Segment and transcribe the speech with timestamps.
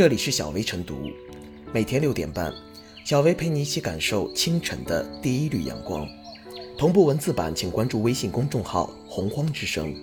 [0.00, 1.10] 这里是小薇晨读，
[1.74, 2.50] 每天六点半，
[3.04, 6.08] 小薇陪你一起感受清晨的第一缕阳光。
[6.78, 9.94] 同步文字版，请关注微信公众号“洪荒之声”。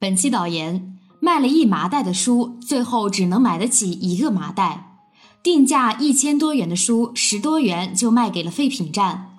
[0.00, 5.02] 本期导言：卖了一麻袋的书，最后只能买得起一个麻袋。
[5.42, 9.36] 定价一千多元的书，十多元就卖给了废品站。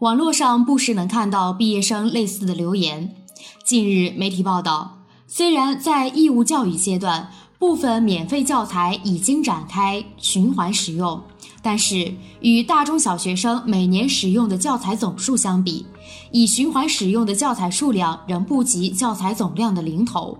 [0.00, 3.16] 网络上不时能看到毕业生类似的留言。
[3.64, 4.97] 近日，媒体报道，
[5.30, 11.22] 虽然在义务教育阶段，部分免费教材已经展开循环使用，
[11.60, 15.84] 但是与大中小学生每年使用的教材总数相比，
[16.30, 20.38] 已循环使用的教材数量仍不及教材总量的零头。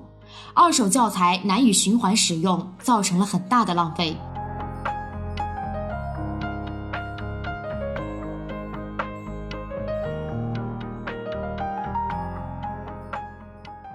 [0.54, 4.16] 二手教材难以循环使用，造成了很大的浪费。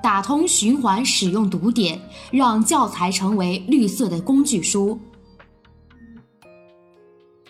[0.04, 1.98] 打通循环使用堵点，
[2.30, 5.00] 让教材成为绿色的工具书。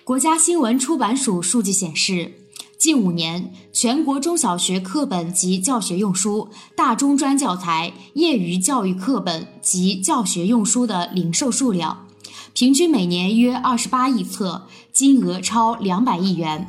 [0.03, 2.31] 国家新闻出版署数据显示，
[2.77, 12.05] 近五年全国中小学课本及教学用书、大中专教材、业余教育课本及教学用书的零售数量，
[12.53, 16.67] 平均每年约二十八亿册，金额超两百亿元。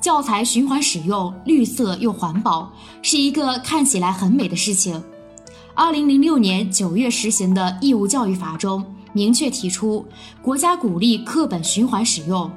[0.00, 5.02] 教材循环使用，绿色又环保，是一个看起来很美的事情。
[5.78, 8.82] 二零零六年九月实行的义务教育法中
[9.12, 10.06] 明确提出，
[10.40, 12.50] 国家鼓励课本循环使用。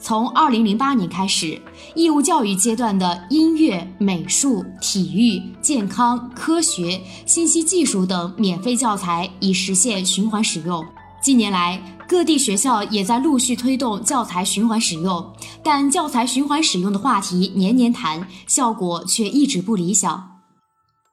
[0.00, 1.62] 从二零零八年开始，
[1.94, 10.84] 义务教育阶段的音乐、美术、体育、健康、科学、信息技术等免费教材已实现循环使用。
[11.22, 15.24] 近年来，各地学校也在陆续推动教材循环使用，
[15.62, 20.35] 但教材循环使用的话题年年谈，效果却一直不理想。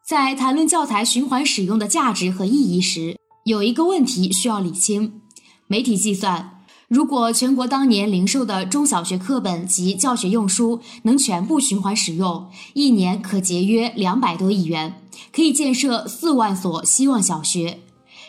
[0.05, 5.21] 在谈论教材循环使用的价值和意义时，有一个问题需要理清。
[5.67, 6.59] 媒体计算，
[6.89, 17.79] 如果全国当年零售的中小学课本及教学用书能全部循环使用，一年可节约两百多亿元，可以建设四万所希望小学。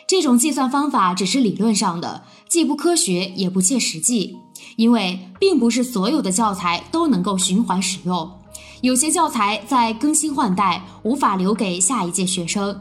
[0.07, 4.37] 这种计算方法只是理论上的，既不科学也不切实际，
[4.77, 8.31] 因为并不是所有的教材都能够循环使用。
[8.85, 12.71] 有些教材在更新换代，无法留给下一届学生；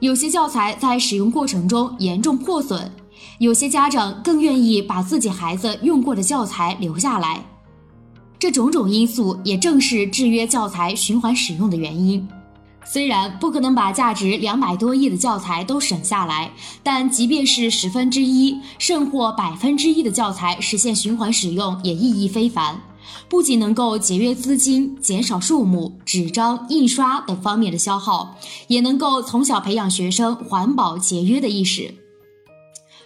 [0.00, 2.80] 有些教材在使用过程中严重破损；
[3.38, 7.46] 有些家长更愿意把自己孩子用过的教材留下来。
[8.40, 12.26] 这种种因素也正是制约教材循环使用的原因。
[12.84, 16.50] 虽然不可能把价值两百多亿的教材都省下来，
[16.82, 22.82] 但即便是十分之一，甚或百分之一的教材实现循环使用，也意义非凡。
[23.28, 28.36] 不仅能够节约资金、减少数目、纸张、印刷等方面的消耗，
[28.68, 31.94] 也能够从小培养学生环保节约的意识。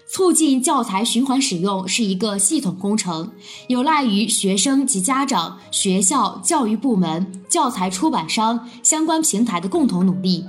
[0.09, 3.33] 促进教材循环使用是一个系统工程，
[3.67, 10.45] 有赖于学生及家长、学校、教育部门、教材出版商相关平台的共同努力。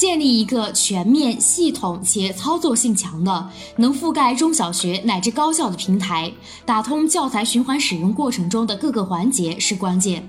[0.00, 6.32] 建立一个全面、系统且操作性强的、能覆盖中小学乃至高校的平台，
[6.64, 10.26] 打通教材循环使用过程中的各个环节是关键。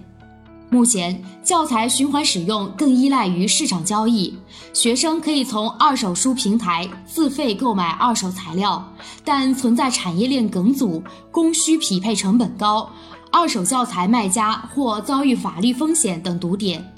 [0.69, 4.37] 目前，教材循环使用更依赖于市场交易，
[4.73, 8.85] 学生可以从二手书平台自费购买二手材料，
[9.23, 12.89] 但存在产业链梗阻、供需匹配成本高、
[13.31, 16.93] 二手教材卖家或遭遇法律风险等堵点。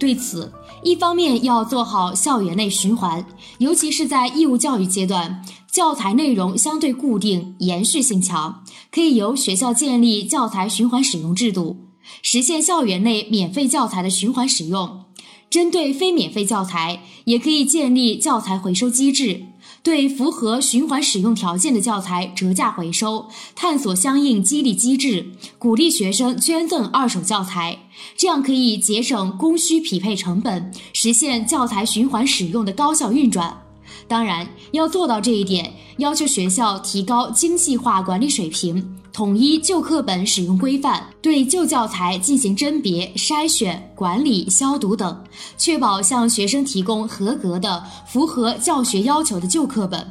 [0.00, 0.50] 对此，
[0.82, 3.22] 一方面要做好校园内循环，
[3.58, 11.76] 尤其是在义务教育阶段，教材内容相对固定、延续性强，可以由学校建立教材循环使用制度，
[12.22, 15.04] 实现校园内免费教材的循环使用。
[15.50, 19.48] 针对非免费教材，也可以建立教材回收机制。
[19.82, 27.78] 对符合循环使用条件的教材折价回收，探索相应激励机制，鼓励学生捐赠二手教材，
[28.16, 33.62] 这样可以节省供需匹配成本，实现教材循环使用的高效运转。
[34.10, 45.22] 当然，要做到这一点，要求学校提高精细化管理水平，统一旧课本使用规范，对旧教材进行甄别、筛选、管理、消毒等，
[45.56, 50.04] 确保向学生提供合格的、符合教学要求的旧课本。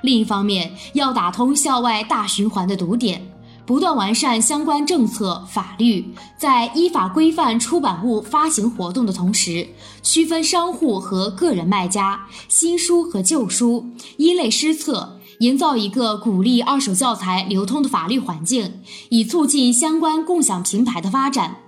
[0.00, 3.31] 另一方面，要打通校外大循环的堵点。
[3.72, 9.66] 不断完善相关政策法律，在依法规范出版物发行活动的同时，
[10.02, 13.86] 区分商户和个人卖家、新书和旧书、
[14.18, 21.61] 一类施策，营造一个鼓励二手教材流通的法律环境，以促进相关共享平台的发展。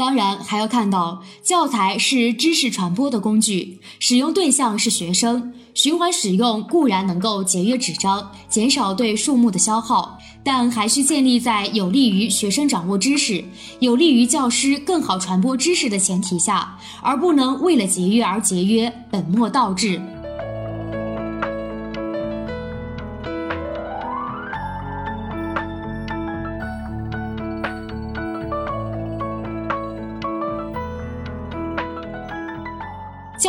[0.00, 13.44] 当然，还要看到教材是知识传播的工具，使用对象是学生，循环使用固然能够节约纸张，减少对树木的消耗，但还需建立在有利于学生掌握知识、
[13.80, 20.00] 有利于教师更好传播知识的前提下，而不能为了节约而节约，本末倒置。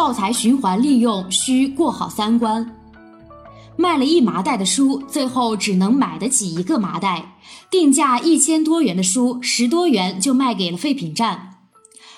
[0.02, 2.68] 教材循环利用需过好三关。
[3.76, 7.36] 卖了一麻袋的书，最后只能买得起一个麻袋。
[7.70, 11.60] 定价一千多元的书，十多元就卖给了废品站。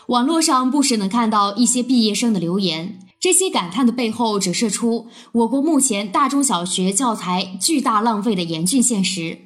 [0.08, 9.40] 网络上不时能看到一些毕业生的留言，这些感叹的背后折射出我国目前大中小学教材巨大浪费的严峻现实。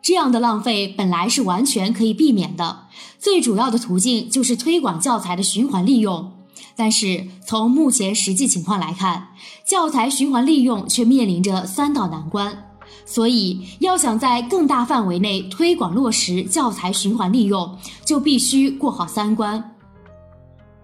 [0.00, 2.84] 这样的浪费本来是完全可以避免的，
[3.18, 6.30] 最主要的途径就是推广教材的循环利用。
[6.76, 9.28] 但是从目前实际情况来看，
[9.64, 12.70] 教材循环利用却面临着三道难关。
[13.06, 19.72] 所以，要想在更大范围内推广落实教材循环利用，就必须过好三关。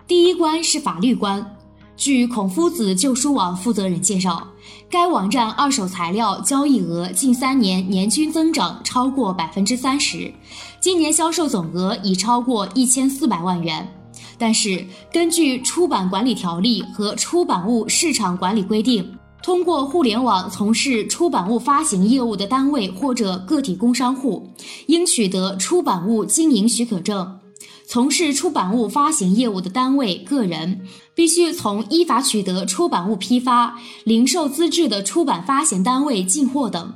[0.07, 1.57] 第一关是法律关。
[1.97, 4.49] 据孔夫子旧书网负责人介绍，
[4.89, 10.33] 该网站二手材料交易额近三年年均增长超过百分之三十，
[10.81, 14.00] 今年销售总额已超过一千四百万元。
[14.41, 14.83] 但是，
[15.13, 19.05] 根据《出版管理条例》和《出版物市场管理规定》，
[19.45, 24.49] 通过互联网从事出版物发行业务的单位或者个体工商户，
[24.87, 27.39] 应取得出版物经营许可证；
[27.87, 36.95] 从事出版物发行业务的单位、个人，必须从依法取得出版物批发、零售资质的出版发行单位进货等。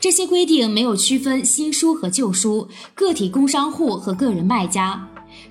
[0.00, 5.06] 这些规定没有区分新书和旧书、个体工商户和个人卖家。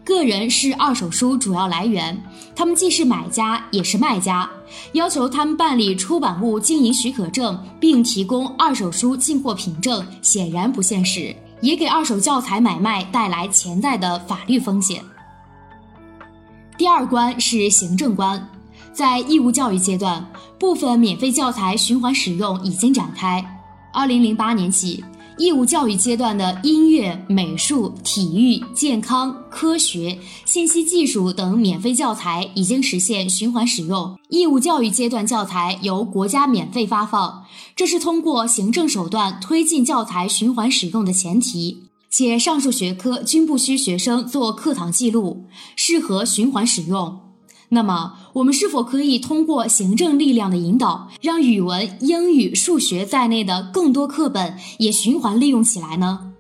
[0.09, 2.19] 个人是二手书主要来源，
[2.55, 4.49] 他们既是买家也是卖家，
[4.93, 15.03] 要求他们办理出版物经营许可证并提供二手书进货凭证，显然不现实，也给二手教材买卖带来潜在的法律风险。
[16.75, 18.49] 第二关是行政关，
[18.91, 20.25] 在义务教育阶段，
[20.57, 23.45] 部分免费教材循环使用已经展开，
[23.93, 25.03] 二零零八年起。
[25.39, 34.19] 义务教育阶段的音乐、美术、体育、健康、科学、信息技术等免费教材已经实现循环使用。
[34.27, 41.85] 义务教育阶段教材由国家免费发放，这是通过行政手段推进教材循环使用的前提。
[42.09, 45.45] 且上述学科均不需学生做课堂记录，
[45.77, 47.17] 适合循环使用。
[47.69, 56.31] 那么，我们是否可以通过行政力量的引导，让语文、英语、数学在内的更多课本也循环利用起来呢？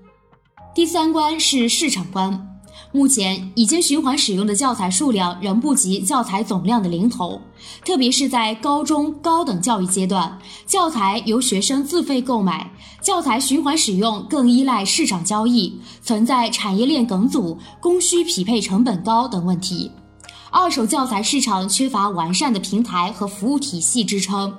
[0.75, 2.45] 第三关是市场关。
[2.91, 7.39] 目前已经循环使用的教材数量仍不及教材总量的零头，
[7.85, 12.71] 特别是在高中高等教育阶段，教材由学生自费购买，
[13.01, 19.91] 教材循环使用更依赖市场交易，存在产业链梗阻、供需匹配成本高等问题。
[20.51, 24.53] 二手教材市场缺乏完善的平台和服务体系支撑，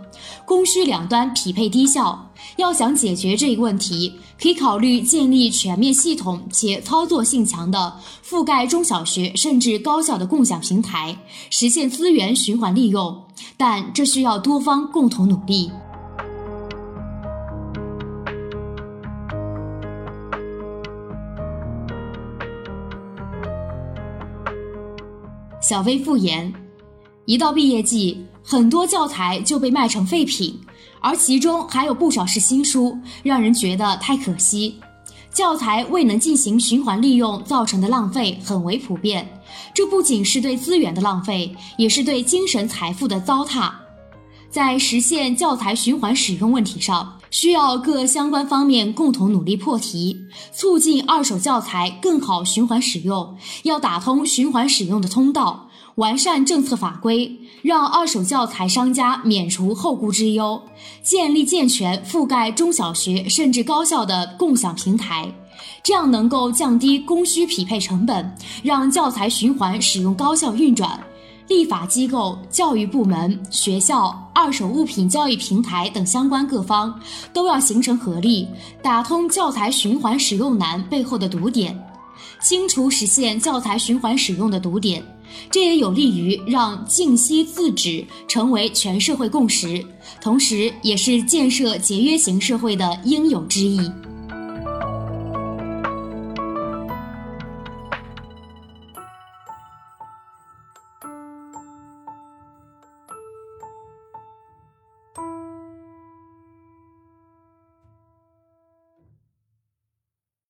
[0.44, 2.30] 供需两端匹配低效。
[2.56, 11.16] 要想解决这一问题，可以考虑建立全面系统且操作性强的覆盖中小学甚至高校的共享平台，
[11.50, 13.24] 实现资源循环利用。
[13.56, 15.70] 但这需要多方共同努力。
[25.70, 26.52] 小薇复言，
[27.26, 30.58] 一到毕业季，很多教材就被卖成废品，
[30.98, 34.80] 而其中还有不少是新书，让人觉得太可惜。
[35.32, 39.40] 教材未能进行循环利用造成的浪费很为普遍，
[39.72, 43.70] 这不仅是对资源的浪费，也是对精神财富的糟蹋。
[44.50, 53.36] 在实现教材循环使用问题上，需要各相关方面共同努力破题，促进二手教材更好循环使用。
[53.62, 60.60] 要打通循环使用的通道，完善政策法规，让二手教材商家免除后顾之忧，
[61.02, 65.32] 建立健全覆盖中小学甚至高校的共享平台，
[65.84, 68.34] 这样能够降低供需匹配成本，
[68.64, 70.98] 让教材循环使用高效运转。
[71.50, 76.96] 立法机构、教育部门、学校、二手物品交易平台等相关各方
[77.32, 78.46] 都要形成合力，
[78.80, 81.76] 打通教材循环使用难背后的堵点，
[82.40, 85.04] 清除实现教材循环使用的堵点。
[85.50, 89.84] 这也有利于让静息自止成为全社会共识，
[90.20, 93.90] 同时也是建设节约型社会的应有之义。